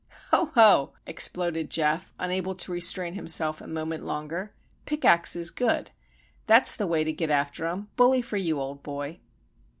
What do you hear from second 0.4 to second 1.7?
ho!" exploded